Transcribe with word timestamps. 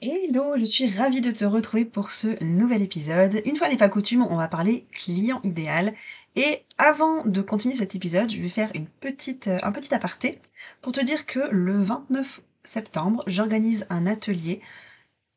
Hello, 0.00 0.56
je 0.58 0.64
suis 0.64 0.90
ravie 0.90 1.20
de 1.20 1.30
te 1.30 1.44
retrouver 1.44 1.84
pour 1.84 2.10
ce 2.10 2.42
nouvel 2.44 2.82
épisode. 2.82 3.40
Une 3.44 3.56
fois 3.56 3.68
n'est 3.68 3.76
pas 3.76 3.88
coutume, 3.88 4.26
on 4.28 4.36
va 4.36 4.48
parler 4.48 4.84
client 4.92 5.40
idéal. 5.44 5.94
Et 6.36 6.62
avant 6.78 7.24
de 7.24 7.40
continuer 7.40 7.74
cet 7.76 7.94
épisode, 7.94 8.30
je 8.30 8.42
vais 8.42 8.48
faire 8.48 8.70
une 8.74 8.86
petite, 8.86 9.48
un 9.48 9.72
petit 9.72 9.94
aparté 9.94 10.38
pour 10.82 10.92
te 10.92 11.02
dire 11.02 11.26
que 11.26 11.48
le 11.50 11.82
29 11.82 12.40
septembre, 12.64 13.22
j'organise 13.26 13.86
un 13.88 14.06
atelier 14.06 14.60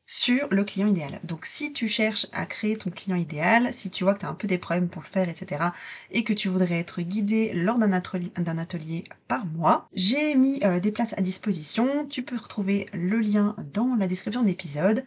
sur 0.08 0.48
le 0.50 0.64
client 0.64 0.88
idéal. 0.88 1.20
Donc 1.22 1.44
si 1.44 1.72
tu 1.72 1.86
cherches 1.86 2.26
à 2.32 2.46
créer 2.46 2.78
ton 2.78 2.90
client 2.90 3.16
idéal, 3.16 3.72
si 3.74 3.90
tu 3.90 4.04
vois 4.04 4.14
que 4.14 4.20
tu 4.20 4.26
as 4.26 4.30
un 4.30 4.34
peu 4.34 4.48
des 4.48 4.56
problèmes 4.56 4.88
pour 4.88 5.02
le 5.02 5.06
faire, 5.06 5.28
etc., 5.28 5.66
et 6.10 6.24
que 6.24 6.32
tu 6.32 6.48
voudrais 6.48 6.78
être 6.78 7.02
guidé 7.02 7.52
lors 7.52 7.78
d'un 7.78 7.92
atelier, 7.92 9.04
par 9.28 9.44
mois, 9.44 9.86
j'ai 9.92 10.34
mis 10.34 10.60
euh, 10.64 10.80
des 10.80 10.92
places 10.92 11.12
à 11.18 11.20
disposition. 11.20 12.06
Tu 12.06 12.22
peux 12.22 12.38
retrouver 12.38 12.88
le 12.94 13.20
lien 13.20 13.54
dans 13.74 13.94
la 13.96 14.06
description 14.06 14.42
de 14.42 14.46
l'épisode. 14.46 15.04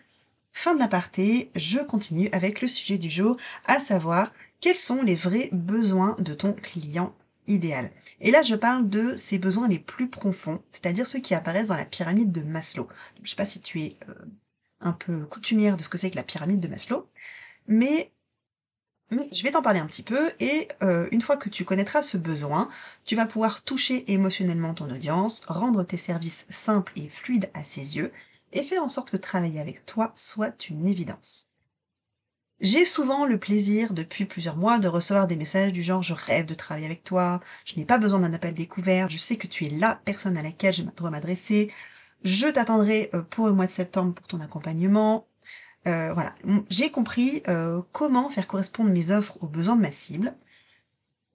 Fin 0.53 0.75
de 0.75 0.79
l'aparté, 0.79 1.49
je 1.55 1.79
continue 1.79 2.29
avec 2.31 2.61
le 2.61 2.67
sujet 2.67 2.99
du 2.99 3.09
jour, 3.09 3.37
à 3.65 3.79
savoir 3.79 4.31
quels 4.59 4.75
sont 4.75 5.01
les 5.01 5.15
vrais 5.15 5.49
besoins 5.51 6.15
de 6.19 6.35
ton 6.35 6.53
client 6.53 7.15
idéal? 7.47 7.89
Et 8.19 8.29
là, 8.29 8.43
je 8.43 8.53
parle 8.53 8.87
de 8.87 9.15
ces 9.15 9.39
besoins 9.39 9.67
les 9.67 9.79
plus 9.79 10.09
profonds, 10.09 10.61
c'est-à-dire 10.71 11.07
ceux 11.07 11.19
qui 11.19 11.33
apparaissent 11.33 11.69
dans 11.69 11.77
la 11.77 11.85
pyramide 11.85 12.31
de 12.31 12.41
Maslow. 12.41 12.87
Je 13.15 13.21
ne 13.21 13.27
sais 13.27 13.35
pas 13.35 13.45
si 13.45 13.61
tu 13.61 13.81
es 13.81 13.93
euh, 14.07 14.13
un 14.81 14.93
peu 14.93 15.25
coutumière 15.25 15.77
de 15.77 15.83
ce 15.83 15.89
que 15.89 15.97
c'est 15.97 16.11
que 16.11 16.15
la 16.15 16.23
pyramide 16.23 16.59
de 16.59 16.67
Maslow, 16.67 17.07
mais, 17.67 18.11
je 19.09 19.43
vais 19.43 19.51
t'en 19.51 19.61
parler 19.61 19.79
un 19.79 19.87
petit 19.87 20.03
peu, 20.03 20.31
et 20.39 20.67
euh, 20.83 21.07
une 21.11 21.21
fois 21.21 21.37
que 21.37 21.49
tu 21.49 21.65
connaîtras 21.65 22.01
ce 22.01 22.17
besoin, 22.17 22.69
tu 23.05 23.15
vas 23.15 23.25
pouvoir 23.25 23.63
toucher 23.63 24.11
émotionnellement 24.11 24.73
ton 24.73 24.89
audience, 24.89 25.45
rendre 25.45 25.83
tes 25.83 25.97
services 25.97 26.45
simples 26.49 26.93
et 26.95 27.09
fluides 27.09 27.51
à 27.53 27.63
ses 27.63 27.97
yeux, 27.97 28.11
et 28.53 28.63
faire 28.63 28.83
en 28.83 28.87
sorte 28.87 29.11
que 29.11 29.17
travailler 29.17 29.59
avec 29.59 29.85
toi 29.85 30.11
soit 30.15 30.69
une 30.69 30.87
évidence. 30.87 31.51
J'ai 32.61 32.85
souvent 32.85 33.25
le 33.25 33.39
plaisir 33.39 33.91
depuis 33.93 34.25
plusieurs 34.25 34.55
mois 34.55 34.77
de 34.77 34.87
recevoir 34.87 35.25
des 35.25 35.35
messages 35.35 35.73
du 35.73 35.81
genre 35.81 36.03
je 36.03 36.13
rêve 36.13 36.45
de 36.45 36.53
travailler 36.53 36.85
avec 36.85 37.03
toi, 37.03 37.39
je 37.65 37.75
n'ai 37.75 37.85
pas 37.85 37.97
besoin 37.97 38.19
d'un 38.19 38.33
appel 38.33 38.53
découvert, 38.53 39.09
je 39.09 39.17
sais 39.17 39.35
que 39.35 39.47
tu 39.47 39.65
es 39.65 39.69
la 39.69 39.95
personne 40.05 40.37
à 40.37 40.43
laquelle 40.43 40.73
je 40.73 40.83
dois 40.83 41.09
m'adresser, 41.09 41.73
je 42.23 42.47
t'attendrai 42.47 43.09
euh, 43.13 43.21
pour 43.21 43.47
le 43.47 43.53
mois 43.53 43.65
de 43.65 43.71
septembre 43.71 44.13
pour 44.13 44.27
ton 44.27 44.41
accompagnement. 44.41 45.27
Euh, 45.87 46.13
voilà, 46.13 46.35
j'ai 46.69 46.91
compris 46.91 47.41
euh, 47.47 47.81
comment 47.91 48.29
faire 48.29 48.47
correspondre 48.47 48.91
mes 48.91 49.11
offres 49.11 49.37
aux 49.41 49.47
besoins 49.47 49.75
de 49.75 49.81
ma 49.81 49.91
cible. 49.91 50.35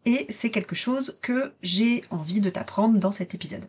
Et 0.04 0.26
c'est 0.28 0.50
quelque 0.50 0.76
chose 0.76 1.18
que 1.20 1.52
j'ai 1.62 2.04
envie 2.10 2.40
de 2.40 2.48
t'apprendre 2.48 2.98
dans 2.98 3.10
cet 3.10 3.34
épisode. 3.34 3.68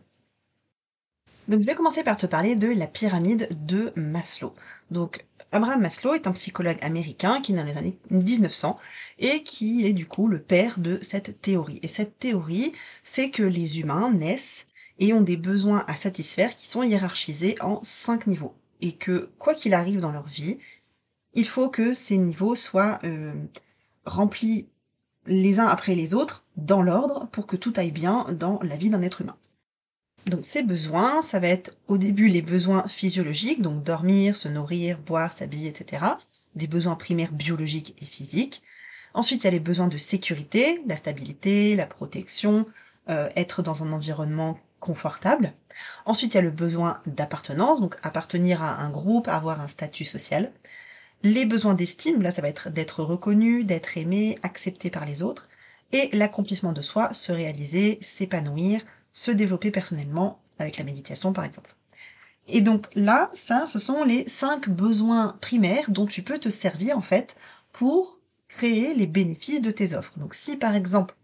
Donc 1.48 1.60
je 1.60 1.66
vais 1.66 1.74
commencer 1.74 2.04
par 2.04 2.16
te 2.16 2.26
parler 2.26 2.54
de 2.54 2.68
la 2.68 2.86
pyramide 2.86 3.48
de 3.66 3.92
Maslow. 3.96 4.54
Donc 4.92 5.26
Abraham 5.50 5.80
Maslow 5.80 6.14
est 6.14 6.26
un 6.26 6.32
psychologue 6.32 6.78
américain 6.82 7.40
qui 7.40 7.52
est 7.52 7.56
dans 7.56 7.64
les 7.64 7.78
années 7.78 7.98
1900 8.10 8.78
et 9.18 9.42
qui 9.42 9.86
est 9.86 9.94
du 9.94 10.06
coup 10.06 10.28
le 10.28 10.40
père 10.40 10.78
de 10.78 10.98
cette 11.02 11.40
théorie. 11.40 11.80
Et 11.82 11.88
cette 11.88 12.18
théorie, 12.18 12.72
c'est 13.02 13.30
que 13.30 13.42
les 13.42 13.80
humains 13.80 14.12
naissent 14.12 14.67
et 14.98 15.12
ont 15.12 15.20
des 15.20 15.36
besoins 15.36 15.84
à 15.86 15.96
satisfaire 15.96 16.54
qui 16.54 16.66
sont 16.68 16.82
hiérarchisés 16.82 17.56
en 17.60 17.80
cinq 17.82 18.26
niveaux. 18.26 18.54
Et 18.80 18.92
que, 18.92 19.30
quoi 19.38 19.54
qu'il 19.54 19.74
arrive 19.74 20.00
dans 20.00 20.12
leur 20.12 20.26
vie, 20.26 20.58
il 21.34 21.46
faut 21.46 21.68
que 21.68 21.92
ces 21.92 22.18
niveaux 22.18 22.54
soient 22.54 22.98
euh, 23.04 23.32
remplis 24.04 24.66
les 25.26 25.60
uns 25.60 25.66
après 25.66 25.94
les 25.94 26.14
autres, 26.14 26.44
dans 26.56 26.82
l'ordre, 26.82 27.28
pour 27.32 27.46
que 27.46 27.56
tout 27.56 27.72
aille 27.76 27.90
bien 27.90 28.26
dans 28.32 28.58
la 28.62 28.76
vie 28.76 28.90
d'un 28.90 29.02
être 29.02 29.20
humain. 29.20 29.36
Donc 30.26 30.44
ces 30.44 30.62
besoins, 30.62 31.22
ça 31.22 31.38
va 31.38 31.48
être 31.48 31.76
au 31.86 31.98
début 31.98 32.28
les 32.28 32.42
besoins 32.42 32.86
physiologiques, 32.88 33.62
donc 33.62 33.84
dormir, 33.84 34.36
se 34.36 34.48
nourrir, 34.48 34.98
boire, 34.98 35.32
s'habiller, 35.32 35.68
etc. 35.68 36.04
Des 36.54 36.66
besoins 36.66 36.96
primaires 36.96 37.32
biologiques 37.32 37.94
et 38.00 38.04
physiques. 38.04 38.62
Ensuite, 39.14 39.42
il 39.42 39.46
y 39.46 39.48
a 39.48 39.52
les 39.52 39.60
besoins 39.60 39.88
de 39.88 39.96
sécurité, 39.96 40.82
la 40.86 40.96
stabilité, 40.96 41.76
la 41.76 41.86
protection, 41.86 42.66
euh, 43.08 43.28
être 43.36 43.62
dans 43.62 43.82
un 43.82 43.92
environnement 43.92 44.58
confortable. 44.80 45.52
Ensuite, 46.06 46.34
il 46.34 46.36
y 46.36 46.40
a 46.40 46.42
le 46.42 46.50
besoin 46.50 47.00
d'appartenance, 47.06 47.80
donc 47.80 47.96
appartenir 48.02 48.62
à 48.62 48.80
un 48.82 48.90
groupe, 48.90 49.28
avoir 49.28 49.60
un 49.60 49.68
statut 49.68 50.04
social. 50.04 50.52
Les 51.22 51.46
besoins 51.46 51.74
d'estime, 51.74 52.22
là, 52.22 52.30
ça 52.30 52.42
va 52.42 52.48
être 52.48 52.70
d'être 52.70 53.02
reconnu, 53.02 53.64
d'être 53.64 53.96
aimé, 53.96 54.38
accepté 54.42 54.90
par 54.90 55.04
les 55.04 55.22
autres. 55.22 55.48
Et 55.92 56.10
l'accomplissement 56.12 56.72
de 56.72 56.82
soi, 56.82 57.12
se 57.12 57.32
réaliser, 57.32 57.98
s'épanouir, 58.00 58.82
se 59.12 59.30
développer 59.30 59.70
personnellement, 59.70 60.40
avec 60.58 60.76
la 60.78 60.84
méditation 60.84 61.32
par 61.32 61.44
exemple. 61.44 61.74
Et 62.46 62.60
donc 62.60 62.88
là, 62.94 63.30
ça, 63.34 63.66
ce 63.66 63.78
sont 63.78 64.04
les 64.04 64.28
cinq 64.28 64.68
besoins 64.68 65.36
primaires 65.40 65.90
dont 65.90 66.06
tu 66.06 66.22
peux 66.22 66.38
te 66.38 66.48
servir 66.48 66.96
en 66.96 67.02
fait 67.02 67.36
pour 67.72 68.20
créer 68.48 68.94
les 68.94 69.06
bénéfices 69.06 69.60
de 69.60 69.70
tes 69.70 69.94
offres. 69.94 70.18
Donc 70.18 70.34
si 70.34 70.56
par 70.56 70.74
exemple 70.74 71.14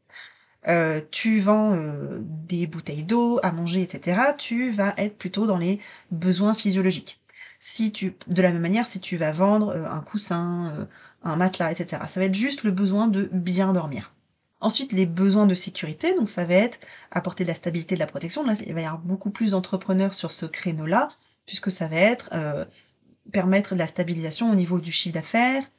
euh, 0.67 1.01
tu 1.11 1.41
vends 1.41 1.75
euh, 1.75 2.19
des 2.21 2.67
bouteilles 2.67 3.05
d'eau, 3.05 3.39
à 3.43 3.53
manger, 3.53 3.83
etc., 3.83 4.21
tu 4.39 4.71
vas 4.71 4.95
être 4.97 5.19
plutôt 5.19 5.47
dans 5.47 5.59
les 5.59 5.79
besoins 6.11 6.55
physiologiques. 6.55 7.21
Si 7.61 7.93
tu, 7.93 8.15
de 8.27 8.43
la 8.43 8.53
même 8.53 8.63
manière, 8.63 8.87
si 8.87 9.01
tu 9.01 9.17
vas 9.17 9.33
vendre 9.33 9.71
euh, 9.71 9.89
un 9.89 10.01
coussin, 10.01 10.89
un 11.23 11.37
matelas, 11.37 11.73
etc., 11.73 12.03
ça 12.09 12.21
va 12.21 12.27
être 12.27 12.35
juste 12.35 12.65
le 12.65 12.71
besoin 12.71 13.09
de 13.09 13.29
bien 13.33 13.73
dormir. 13.73 14.15
Ensuite, 14.61 14.93
les 14.93 15.05
besoins 15.05 15.47
de 15.47 15.55
sécurité, 15.55 16.15
donc 16.15 16.31
ça 16.31 16.45
va 16.47 16.55
être 16.55 16.79
apporter 17.11 17.45
de 17.45 17.49
la 17.49 17.55
stabilité, 17.55 17.95
de 17.97 18.01
la 18.01 18.07
protection. 18.07 18.45
Là, 18.45 18.55
il 18.67 18.73
va 18.73 18.81
y 18.81 18.85
avoir 18.85 19.01
beaucoup 19.01 19.31
plus 19.31 19.51
d'entrepreneurs 19.51 20.15
sur 20.15 20.31
ce 20.31 20.47
créneau-là, 20.47 21.11
puisque 21.45 21.71
ça 21.71 21.89
va 21.89 21.97
être 21.97 22.31
permettre 23.31 23.75
de 23.75 23.79
la 23.79 23.87
stabilisation 23.87 24.51
au 24.51 24.55
niveau 24.55 24.81
du 24.81 24.91
chiffre 24.91 25.15
d'affaires, 25.15 25.71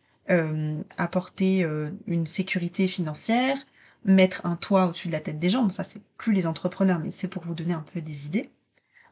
apporter 0.98 1.68
une 2.06 2.28
sécurité 2.28 2.88
financière, 2.88 3.58
mettre 4.06 4.46
un 4.46 4.56
toit 4.56 4.86
au-dessus 4.88 5.08
de 5.08 5.14
la 5.14 5.20
tête 5.20 5.40
des 5.40 5.50
gens. 5.50 5.64
Bon, 5.64 5.72
ça, 5.72 5.84
c'est 5.84 6.02
plus 6.18 6.34
les 6.34 6.48
entrepreneurs, 6.48 7.00
mais 7.00 7.10
c'est 7.10 7.28
pour 7.28 7.44
vous 7.44 7.56
donner 7.56 7.74
un 7.74 7.86
peu 7.94 8.02
des 8.02 8.28
idées. 8.28 8.52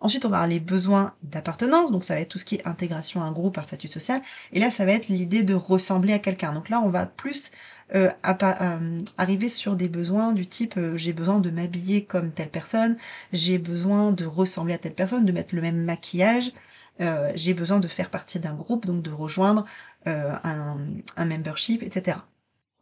Ensuite, 0.03 0.25
on 0.25 0.29
va 0.29 0.37
avoir 0.37 0.49
les 0.49 0.59
besoins 0.59 1.13
d'appartenance, 1.23 1.89
donc 1.91 2.03
ça 2.03 2.15
va 2.15 2.19
être 2.19 2.29
tout 2.29 2.37
ce 2.37 2.43
qui 2.43 2.55
est 2.55 2.67
intégration 2.67 3.23
à 3.23 3.25
un 3.25 3.31
groupe, 3.31 3.57
un 3.57 3.63
statut 3.63 3.87
social. 3.87 4.21
Et 4.51 4.59
là, 4.59 4.69
ça 4.69 4.85
va 4.85 4.91
être 4.91 5.07
l'idée 5.07 5.43
de 5.43 5.53
ressembler 5.53 6.11
à 6.11 6.19
quelqu'un. 6.19 6.53
Donc 6.53 6.67
là, 6.67 6.81
on 6.81 6.89
va 6.89 7.05
plus 7.05 7.51
euh, 7.95 8.09
euh, 8.25 8.99
arriver 9.17 9.47
sur 9.47 9.77
des 9.77 9.87
besoins 9.87 10.33
du 10.33 10.47
type 10.47 10.75
euh, 10.77 10.97
j'ai 10.97 11.13
besoin 11.13 11.39
de 11.39 11.49
m'habiller 11.51 12.03
comme 12.05 12.31
telle 12.31 12.49
personne, 12.49 12.97
j'ai 13.31 13.57
besoin 13.59 14.11
de 14.11 14.25
ressembler 14.25 14.73
à 14.73 14.77
telle 14.77 14.93
personne, 14.93 15.25
de 15.25 15.31
mettre 15.31 15.55
le 15.55 15.61
même 15.61 15.83
maquillage, 15.83 16.51
j'ai 17.35 17.53
besoin 17.53 17.79
de 17.79 17.87
faire 17.87 18.09
partie 18.09 18.39
d'un 18.39 18.53
groupe, 18.55 18.85
donc 18.85 19.01
de 19.03 19.11
rejoindre 19.11 19.65
un 20.05 20.77
membership, 21.17 21.81
etc. 21.83 22.17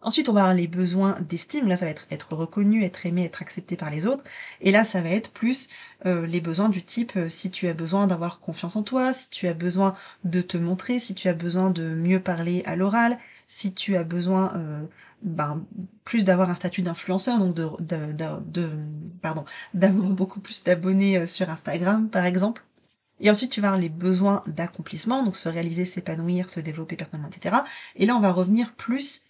Ensuite, 0.04 0.30
on 0.30 0.34
va 0.34 0.42
avoir 0.42 0.56
les 0.56 0.68
besoins 0.68 1.18
d'estime. 1.22 1.68
Là, 1.68 1.78
ça 1.78 1.86
va 1.86 1.92
être 1.92 2.08
être 2.10 2.34
reconnu, 2.34 2.84
être 2.84 3.06
aimé, 3.06 3.26
être 3.26 3.42
accepté 3.42 3.78
par 3.78 3.92
les 3.92 4.08
autres. 4.08 4.24
Et 4.60 4.72
là, 4.72 4.84
ça 4.84 5.02
va 5.02 5.10
être 5.10 5.32
plus 5.32 5.70
euh, 6.06 6.26
les 6.26 6.42
besoins 6.42 6.70
du 6.70 6.84
type 6.84 7.14
euh, 7.18 7.30
si 7.30 7.52
tu 7.52 7.68
as 7.68 7.74
besoin 7.74 8.08
d'avoir 8.08 8.40
confiance 8.40 8.76
en 8.76 8.84
toi, 8.84 9.14
si 9.14 9.30
tu 9.30 9.48
as 9.48 9.54
besoin 9.54 9.94
de 10.24 10.42
te 10.42 10.58
montrer, 10.58 11.00
si 11.00 11.14
tu 11.14 11.28
as 11.28 11.34
besoin 11.34 11.70
de 11.70 11.84
mieux 11.94 12.20
parler 12.20 12.64
à 12.66 12.76
l'oral, 12.76 13.18
si 13.48 13.74
tu 13.74 13.96
as 13.96 14.04
besoin 14.04 14.54
euh, 14.56 14.82
ben, 15.22 15.64
plus 16.04 16.24
d'avoir 16.24 16.50
un 16.50 16.56
statut 16.56 16.82
d'influenceur, 16.82 17.38
donc 17.38 17.54
de, 17.56 17.70
de, 17.80 18.70
pardon, 19.22 19.46
d'avoir 19.76 20.10
beaucoup 20.10 20.40
plus 20.40 20.64
d'abonnés 20.64 21.28
sur 21.28 21.50
Instagram, 21.50 22.10
par 22.10 22.26
exemple. 22.26 22.64
Et 23.20 23.30
ensuite, 23.30 23.52
tu 23.52 23.62
vas 23.62 23.68
avoir 23.68 23.82
les 23.82 23.90
besoins 23.90 24.44
d'accomplissement, 24.48 25.24
donc 25.24 25.36
se 25.38 25.48
réaliser, 25.48 25.86
s'épanouir, 25.86 26.50
se 26.50 26.60
développer 26.60 26.96
personnellement, 26.96 27.30
etc. 27.30 27.58
Et 27.96 28.08
là, 28.08 28.16
on 28.16 28.20
va 28.20 28.32
revenir 28.32 28.74
plus 28.74 29.24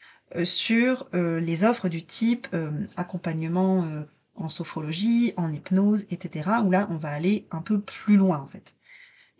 sur 0.45 1.07
euh, 1.13 1.39
les 1.39 1.63
offres 1.63 1.89
du 1.89 2.03
type 2.03 2.47
euh, 2.53 2.71
accompagnement 2.95 3.87
en 4.35 4.49
sophrologie, 4.49 5.33
en 5.37 5.51
hypnose, 5.51 6.05
etc. 6.09 6.49
Où 6.63 6.71
là, 6.71 6.87
on 6.89 6.97
va 6.97 7.09
aller 7.09 7.47
un 7.51 7.61
peu 7.61 7.79
plus 7.79 8.17
loin 8.17 8.39
en 8.39 8.47
fait. 8.47 8.75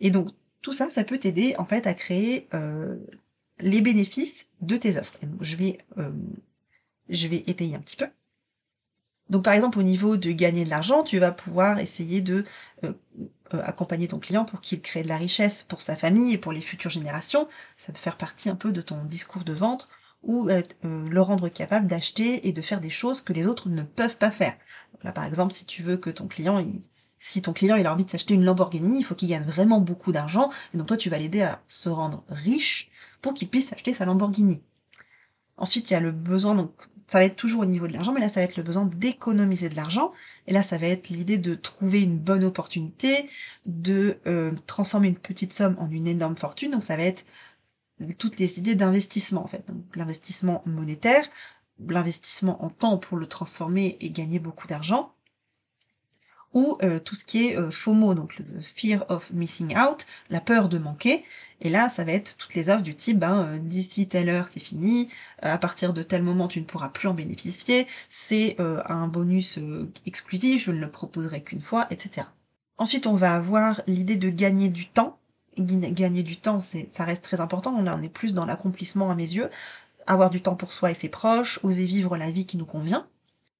Et 0.00 0.10
donc 0.10 0.28
tout 0.60 0.72
ça, 0.72 0.88
ça 0.88 1.04
peut 1.04 1.18
t'aider 1.18 1.54
en 1.58 1.64
fait 1.64 1.86
à 1.86 1.94
créer 1.94 2.48
les 3.58 3.80
bénéfices 3.80 4.46
de 4.60 4.76
tes 4.76 4.98
offres. 4.98 5.18
je 5.40 5.56
vais 5.56 5.78
je 7.08 7.28
vais 7.28 7.42
étayer 7.46 7.74
un 7.74 7.80
petit 7.80 7.96
peu. 7.96 8.06
Donc 9.28 9.44
par 9.44 9.54
exemple 9.54 9.78
au 9.78 9.82
niveau 9.82 10.16
de 10.16 10.30
gagner 10.30 10.64
de 10.64 10.70
l'argent, 10.70 11.02
tu 11.02 11.18
vas 11.18 11.32
pouvoir 11.32 11.78
essayer 11.78 12.20
de 12.20 12.44
accompagner 13.50 14.08
ton 14.08 14.18
client 14.18 14.44
pour 14.44 14.60
qu'il 14.60 14.80
crée 14.80 15.02
de 15.02 15.08
la 15.08 15.16
richesse 15.16 15.62
pour 15.62 15.82
sa 15.82 15.96
famille 15.96 16.34
et 16.34 16.38
pour 16.38 16.52
les 16.52 16.60
futures 16.60 16.90
générations. 16.90 17.48
Ça 17.76 17.92
peut 17.92 17.98
faire 17.98 18.16
partie 18.16 18.50
un 18.50 18.56
peu 18.56 18.72
de 18.72 18.82
ton 18.82 19.04
discours 19.04 19.44
de 19.44 19.52
vente 19.52 19.88
ou 20.22 20.48
euh, 20.48 20.62
le 20.82 21.20
rendre 21.20 21.48
capable 21.48 21.86
d'acheter 21.86 22.46
et 22.48 22.52
de 22.52 22.62
faire 22.62 22.80
des 22.80 22.90
choses 22.90 23.20
que 23.20 23.32
les 23.32 23.46
autres 23.46 23.68
ne 23.68 23.82
peuvent 23.82 24.16
pas 24.16 24.30
faire. 24.30 24.56
là, 25.02 25.12
par 25.12 25.24
exemple, 25.24 25.52
si 25.52 25.66
tu 25.66 25.82
veux 25.82 25.96
que 25.96 26.10
ton 26.10 26.28
client, 26.28 26.64
si 27.18 27.42
ton 27.42 27.52
client 27.52 27.76
il 27.76 27.86
a 27.86 27.92
envie 27.92 28.04
de 28.04 28.10
s'acheter 28.10 28.34
une 28.34 28.44
Lamborghini, 28.44 28.98
il 28.98 29.04
faut 29.04 29.14
qu'il 29.14 29.28
gagne 29.28 29.44
vraiment 29.44 29.80
beaucoup 29.80 30.12
d'argent, 30.12 30.50
et 30.74 30.76
donc 30.76 30.88
toi 30.88 30.96
tu 30.96 31.10
vas 31.10 31.18
l'aider 31.18 31.42
à 31.42 31.62
se 31.68 31.88
rendre 31.88 32.24
riche 32.28 32.90
pour 33.20 33.34
qu'il 33.34 33.48
puisse 33.48 33.72
acheter 33.72 33.94
sa 33.94 34.04
Lamborghini. 34.04 34.62
Ensuite, 35.56 35.90
il 35.90 35.94
y 35.94 35.96
a 35.96 36.00
le 36.00 36.12
besoin, 36.12 36.54
donc 36.54 36.72
ça 37.06 37.18
va 37.18 37.24
être 37.24 37.36
toujours 37.36 37.62
au 37.62 37.66
niveau 37.66 37.86
de 37.86 37.92
l'argent, 37.92 38.12
mais 38.12 38.20
là 38.20 38.28
ça 38.28 38.40
va 38.40 38.44
être 38.44 38.56
le 38.56 38.62
besoin 38.62 38.86
d'économiser 38.86 39.68
de 39.68 39.76
l'argent, 39.76 40.12
et 40.46 40.52
là 40.52 40.62
ça 40.62 40.78
va 40.78 40.86
être 40.86 41.10
l'idée 41.10 41.38
de 41.38 41.54
trouver 41.54 42.02
une 42.02 42.18
bonne 42.18 42.42
opportunité, 42.42 43.28
de 43.66 44.18
euh, 44.26 44.52
transformer 44.66 45.08
une 45.08 45.18
petite 45.18 45.52
somme 45.52 45.76
en 45.78 45.90
une 45.90 46.06
énorme 46.08 46.36
fortune, 46.36 46.72
donc 46.72 46.84
ça 46.84 46.96
va 46.96 47.02
être 47.04 47.24
toutes 48.18 48.38
les 48.38 48.58
idées 48.58 48.74
d'investissement 48.74 49.44
en 49.44 49.48
fait. 49.48 49.64
L'investissement 49.94 50.62
monétaire, 50.66 51.28
l'investissement 51.88 52.64
en 52.64 52.70
temps 52.70 52.98
pour 52.98 53.16
le 53.16 53.26
transformer 53.26 53.96
et 54.00 54.10
gagner 54.10 54.38
beaucoup 54.38 54.66
d'argent, 54.66 55.12
ou 56.54 56.76
euh, 56.82 56.98
tout 56.98 57.14
ce 57.14 57.24
qui 57.24 57.46
est 57.46 57.56
euh, 57.56 57.70
FOMO, 57.70 58.14
donc 58.14 58.38
le 58.38 58.60
fear 58.60 59.04
of 59.08 59.30
missing 59.32 59.76
out, 59.76 60.06
la 60.30 60.40
peur 60.40 60.68
de 60.68 60.78
manquer. 60.78 61.24
Et 61.60 61.68
là, 61.68 61.88
ça 61.88 62.04
va 62.04 62.12
être 62.12 62.36
toutes 62.36 62.54
les 62.54 62.68
offres 62.68 62.82
du 62.82 62.94
type, 62.94 63.18
ben, 63.18 63.46
euh, 63.46 63.58
d'ici 63.58 64.08
telle 64.08 64.28
heure, 64.28 64.48
c'est 64.48 64.60
fini, 64.60 65.08
à 65.40 65.58
partir 65.58 65.92
de 65.92 66.02
tel 66.02 66.22
moment, 66.22 66.48
tu 66.48 66.60
ne 66.60 66.66
pourras 66.66 66.90
plus 66.90 67.08
en 67.08 67.14
bénéficier, 67.14 67.86
c'est 68.08 68.56
un 68.58 69.08
bonus 69.08 69.58
exclusif, 70.06 70.64
je 70.64 70.72
ne 70.72 70.78
le 70.78 70.90
proposerai 70.90 71.42
qu'une 71.42 71.60
fois, 71.60 71.86
etc. 71.90 72.26
Ensuite, 72.78 73.06
on 73.06 73.14
va 73.14 73.34
avoir 73.34 73.80
l'idée 73.86 74.16
de 74.16 74.28
gagner 74.28 74.68
du 74.68 74.88
temps, 74.88 75.18
gagner 75.58 76.22
du 76.22 76.36
temps, 76.36 76.60
ça 76.60 77.04
reste 77.04 77.22
très 77.22 77.40
important. 77.40 77.74
On 77.76 78.02
est 78.02 78.08
plus 78.08 78.34
dans 78.34 78.44
l'accomplissement 78.44 79.10
à 79.10 79.14
mes 79.14 79.34
yeux. 79.34 79.50
Avoir 80.06 80.30
du 80.30 80.42
temps 80.42 80.56
pour 80.56 80.72
soi 80.72 80.90
et 80.90 80.94
ses 80.94 81.08
proches, 81.08 81.60
oser 81.62 81.86
vivre 81.86 82.16
la 82.16 82.30
vie 82.30 82.46
qui 82.46 82.56
nous 82.56 82.66
convient. 82.66 83.06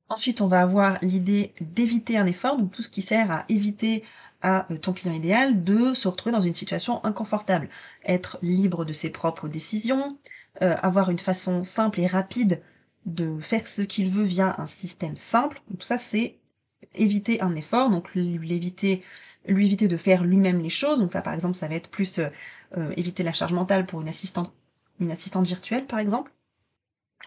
Ensuite, 0.08 0.40
on 0.40 0.46
va 0.46 0.60
avoir 0.60 0.98
l'idée 1.00 1.54
d'éviter 1.60 2.18
un 2.18 2.26
effort, 2.26 2.58
donc 2.58 2.72
tout 2.72 2.82
ce 2.82 2.88
qui 2.88 3.00
sert 3.00 3.30
à 3.30 3.44
éviter 3.48 4.04
à 4.42 4.70
euh, 4.70 4.76
ton 4.76 4.92
client 4.92 5.14
idéal 5.14 5.64
de 5.64 5.94
se 5.94 6.08
retrouver 6.08 6.32
dans 6.32 6.40
une 6.40 6.54
situation 6.54 7.02
inconfortable. 7.04 7.68
Être 8.04 8.38
libre 8.42 8.84
de 8.84 8.92
ses 8.92 9.10
propres 9.10 9.48
décisions, 9.48 10.18
euh, 10.60 10.74
avoir 10.82 11.10
une 11.10 11.18
façon 11.18 11.64
simple 11.64 12.00
et 12.00 12.06
rapide 12.06 12.62
de 13.06 13.40
faire 13.40 13.66
ce 13.66 13.82
qu'il 13.82 14.10
veut 14.10 14.24
via 14.24 14.54
un 14.58 14.66
système 14.66 15.16
simple. 15.16 15.62
tout 15.70 15.86
ça, 15.86 15.98
c'est 15.98 16.36
éviter 16.94 17.40
un 17.40 17.54
effort, 17.56 17.90
donc 17.90 18.14
lui 18.14 18.52
éviter, 18.52 19.02
lui 19.46 19.66
éviter 19.66 19.88
de 19.88 19.96
faire 19.96 20.24
lui-même 20.24 20.62
les 20.62 20.70
choses. 20.70 20.98
Donc 21.00 21.12
ça, 21.12 21.22
par 21.22 21.34
exemple, 21.34 21.56
ça 21.56 21.68
va 21.68 21.74
être 21.74 21.90
plus 21.90 22.18
euh, 22.18 22.28
euh, 22.76 22.92
éviter 22.96 23.22
la 23.22 23.32
charge 23.32 23.52
mentale 23.52 23.86
pour 23.86 24.00
une 24.00 24.08
assistante, 24.08 24.52
une 25.00 25.10
assistante 25.10 25.46
virtuelle, 25.46 25.86
par 25.86 25.98
exemple. 25.98 26.32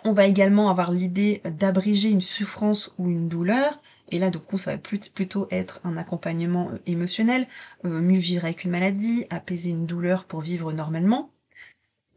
On 0.04 0.14
va 0.14 0.28
également 0.28 0.70
avoir 0.70 0.92
l'idée 0.92 1.42
d'abréger 1.46 2.10
une 2.10 2.22
souffrance 2.22 2.94
ou 2.98 3.10
une 3.10 3.30
douleur. 3.30 3.82
Et 4.10 4.20
là, 4.20 4.30
du 4.30 4.38
coup, 4.38 4.58
ça 4.58 4.72
va 4.72 4.78
plutôt 4.78 5.48
être 5.50 5.80
un 5.84 5.98
accompagnement 5.98 6.70
euh, 6.70 6.78
émotionnel, 6.86 7.48
mieux 7.84 8.20
vivre 8.20 8.46
avec 8.46 8.64
une 8.64 8.72
maladie, 8.72 9.26
apaiser 9.30 9.72
une 9.72 9.86
douleur 9.88 10.26
pour 10.26 10.42
vivre 10.42 10.74
normalement 10.74 11.32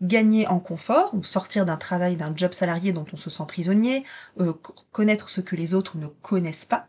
gagner 0.01 0.47
en 0.47 0.61
confort, 0.61 1.13
ou 1.13 1.25
sortir 1.25 1.67
d'un 1.67 1.77
travail, 1.77 2.15
d'un 2.15 2.33
job 2.37 2.53
salarié 2.53 2.93
dont 2.93 3.07
on 3.13 3.17
se 3.17 3.31
sent 3.31 3.43
prisonnier, 3.49 4.05
connaître 4.93 5.29
ce 5.29 5.41
que 5.41 5.57
les 5.57 5.75
autres 5.75 5.99
ne 5.99 6.07
connaissent 6.07 6.67
pas, 6.67 6.89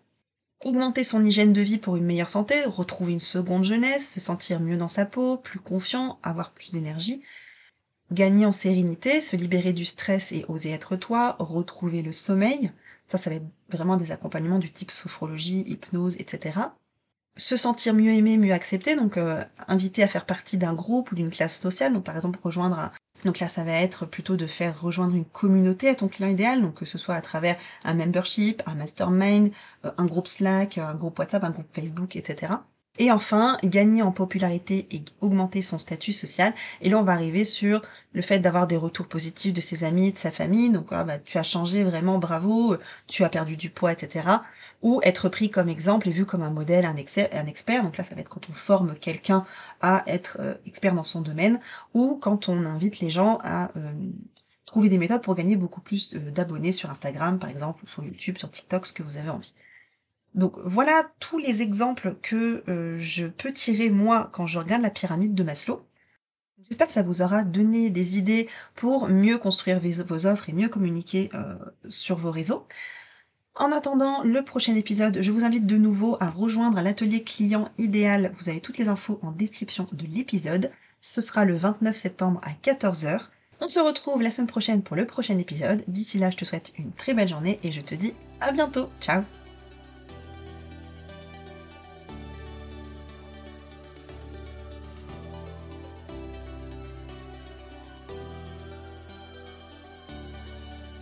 augmenter 0.63 1.03
son 1.03 1.23
hygiène 1.23 1.53
de 1.53 1.61
vie 1.61 1.77
pour 1.77 1.95
une 1.95 2.05
meilleure 2.05 2.29
santé, 2.29 2.63
retrouver 2.65 3.13
une 3.13 3.19
seconde 3.19 3.63
jeunesse, 3.63 4.13
se 4.13 4.19
sentir 4.19 4.59
mieux 4.59 4.77
dans 4.77 4.87
sa 4.87 5.05
peau, 5.05 5.37
plus 5.37 5.59
confiant, 5.59 6.19
avoir 6.23 6.51
plus 6.51 6.71
d'énergie, 6.71 7.21
gagner 8.11 8.45
en 8.45 8.51
sérénité, 8.51 9.21
se 9.21 9.35
libérer 9.35 9.73
du 9.73 9.85
stress 9.85 10.31
et 10.31 10.45
oser 10.47 10.71
être 10.71 10.95
toi, 10.95 11.35
retrouver 11.39 12.01
le 12.01 12.11
sommeil, 12.11 12.71
ça 13.05 13.17
ça 13.17 13.29
va 13.29 13.37
être 13.37 13.47
vraiment 13.69 13.97
des 13.97 14.11
accompagnements 14.11 14.59
du 14.59 14.71
type 14.71 14.91
sophrologie, 14.91 15.63
hypnose, 15.67 16.15
etc. 16.17 16.59
Se 17.37 17.55
sentir 17.55 17.93
mieux 17.93 18.13
aimé, 18.13 18.37
mieux 18.37 18.53
accepté, 18.53 18.95
donc 18.95 19.17
euh, 19.17 19.43
inviter 19.67 20.03
à 20.03 20.07
faire 20.07 20.25
partie 20.25 20.57
d'un 20.57 20.73
groupe 20.73 21.11
ou 21.11 21.15
d'une 21.15 21.29
classe 21.29 21.59
sociale, 21.59 21.93
donc 21.93 22.03
par 22.03 22.15
exemple 22.15 22.39
rejoindre 22.43 22.91
donc 23.25 23.39
là, 23.39 23.47
ça 23.47 23.63
va 23.63 23.73
être 23.73 24.05
plutôt 24.05 24.37
de 24.37 24.47
faire 24.47 24.79
rejoindre 24.81 25.15
une 25.15 25.25
communauté 25.25 25.89
à 25.89 25.95
ton 25.95 26.07
client 26.07 26.29
idéal, 26.29 26.61
donc 26.61 26.75
que 26.75 26.85
ce 26.85 26.97
soit 26.97 27.15
à 27.15 27.21
travers 27.21 27.57
un 27.83 27.93
membership, 27.93 28.61
un 28.65 28.75
mastermind, 28.75 29.51
euh, 29.85 29.91
un 29.97 30.05
groupe 30.05 30.27
Slack, 30.27 30.77
un 30.77 30.95
groupe 30.95 31.19
WhatsApp, 31.19 31.43
un 31.43 31.51
groupe 31.51 31.73
Facebook, 31.73 32.15
etc. 32.15 32.53
Et 32.97 33.11
enfin, 33.11 33.57
gagner 33.63 34.01
en 34.01 34.11
popularité 34.11 34.85
et 34.91 35.03
augmenter 35.21 35.61
son 35.61 35.79
statut 35.79 36.11
social. 36.11 36.53
Et 36.81 36.89
là, 36.89 36.97
on 36.97 37.03
va 37.03 37.13
arriver 37.13 37.45
sur 37.45 37.81
le 38.11 38.21
fait 38.21 38.39
d'avoir 38.39 38.67
des 38.67 38.75
retours 38.75 39.07
positifs 39.07 39.53
de 39.53 39.61
ses 39.61 39.85
amis, 39.85 40.11
de 40.11 40.17
sa 40.17 40.31
famille. 40.31 40.69
Donc, 40.69 40.87
ah, 40.91 41.05
bah, 41.05 41.17
tu 41.17 41.37
as 41.37 41.43
changé 41.43 41.83
vraiment, 41.83 42.17
bravo, 42.17 42.75
tu 43.07 43.23
as 43.23 43.29
perdu 43.29 43.55
du 43.55 43.69
poids, 43.69 43.93
etc. 43.93 44.27
Ou 44.81 44.99
être 45.03 45.29
pris 45.29 45.49
comme 45.49 45.69
exemple 45.69 46.09
et 46.09 46.11
vu 46.11 46.25
comme 46.25 46.41
un 46.41 46.51
modèle, 46.51 46.85
un, 46.85 46.95
expert. 46.95 47.83
Donc 47.83 47.95
là, 47.95 48.03
ça 48.03 48.15
va 48.15 48.21
être 48.21 48.29
quand 48.29 48.49
on 48.49 48.53
forme 48.53 48.95
quelqu'un 48.95 49.45
à 49.81 50.03
être 50.07 50.37
euh, 50.41 50.55
expert 50.65 50.93
dans 50.93 51.05
son 51.05 51.21
domaine 51.21 51.59
ou 51.93 52.17
quand 52.21 52.49
on 52.49 52.65
invite 52.65 52.99
les 52.99 53.09
gens 53.09 53.37
à 53.43 53.71
euh, 53.77 53.93
trouver 54.65 54.89
des 54.89 54.97
méthodes 54.97 55.23
pour 55.23 55.35
gagner 55.35 55.55
beaucoup 55.55 55.81
plus 55.81 56.15
euh, 56.15 56.31
d'abonnés 56.31 56.71
sur 56.71 56.89
Instagram, 56.89 57.39
par 57.39 57.49
exemple, 57.49 57.83
ou 57.83 57.87
sur 57.87 58.03
YouTube, 58.03 58.37
sur 58.37 58.51
TikTok, 58.51 58.85
ce 58.85 58.93
que 58.93 59.03
vous 59.03 59.17
avez 59.17 59.29
envie. 59.29 59.53
Donc 60.35 60.57
voilà 60.63 61.11
tous 61.19 61.37
les 61.37 61.61
exemples 61.61 62.15
que 62.21 62.63
euh, 62.69 62.97
je 62.99 63.25
peux 63.25 63.51
tirer 63.51 63.89
moi 63.89 64.29
quand 64.31 64.47
je 64.47 64.59
regarde 64.59 64.81
la 64.81 64.89
pyramide 64.89 65.33
de 65.33 65.43
Maslow. 65.43 65.85
J'espère 66.69 66.87
que 66.87 66.93
ça 66.93 67.01
vous 67.01 67.21
aura 67.21 67.43
donné 67.43 67.89
des 67.89 68.17
idées 68.19 68.47
pour 68.75 69.09
mieux 69.09 69.39
construire 69.39 69.79
vos 69.79 70.25
offres 70.27 70.49
et 70.49 70.53
mieux 70.53 70.69
communiquer 70.69 71.31
euh, 71.33 71.55
sur 71.89 72.15
vos 72.17 72.31
réseaux. 72.31 72.67
En 73.55 73.71
attendant 73.71 74.23
le 74.23 74.43
prochain 74.43 74.75
épisode, 74.75 75.21
je 75.21 75.31
vous 75.31 75.43
invite 75.43 75.65
de 75.65 75.77
nouveau 75.77 76.15
à 76.19 76.29
rejoindre 76.29 76.79
l'atelier 76.81 77.23
client 77.23 77.69
idéal. 77.77 78.31
Vous 78.39 78.49
avez 78.49 78.61
toutes 78.61 78.77
les 78.77 78.87
infos 78.87 79.19
en 79.21 79.31
description 79.31 79.87
de 79.91 80.05
l'épisode. 80.05 80.71
Ce 81.01 81.21
sera 81.21 81.43
le 81.43 81.57
29 81.57 81.95
septembre 81.95 82.39
à 82.43 82.51
14h. 82.51 83.29
On 83.61 83.67
se 83.67 83.79
retrouve 83.79 84.21
la 84.21 84.31
semaine 84.31 84.47
prochaine 84.47 84.83
pour 84.83 84.95
le 84.95 85.05
prochain 85.05 85.37
épisode. 85.37 85.83
D'ici 85.87 86.19
là, 86.19 86.29
je 86.29 86.37
te 86.37 86.45
souhaite 86.45 86.71
une 86.77 86.93
très 86.93 87.13
belle 87.13 87.27
journée 87.27 87.59
et 87.63 87.71
je 87.71 87.81
te 87.81 87.95
dis 87.95 88.13
à 88.39 88.51
bientôt. 88.51 88.89
Ciao 89.01 89.23